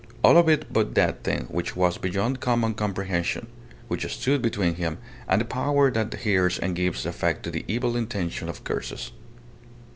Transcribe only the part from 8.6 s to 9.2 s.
curses.